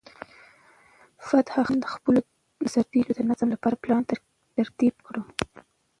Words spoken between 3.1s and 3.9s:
د نظم لپاره